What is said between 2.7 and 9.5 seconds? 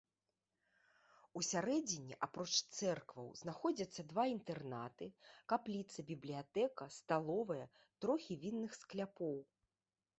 цэркваў знаходзяцца два інтэрнаты, капліца, бібліятэка, сталовая, трохі вінных скляпоў.